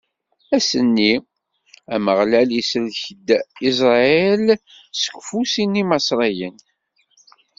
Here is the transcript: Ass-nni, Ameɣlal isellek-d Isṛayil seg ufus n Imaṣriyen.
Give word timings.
Ass-nni, 0.55 1.13
Ameɣlal 1.93 2.49
isellek-d 2.59 3.27
Isṛayil 3.69 4.45
seg 5.01 5.13
ufus 5.19 5.53
n 5.69 5.79
Imaṣriyen. 5.81 6.57